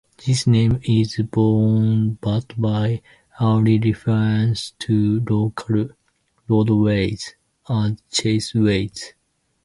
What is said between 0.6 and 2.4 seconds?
is borne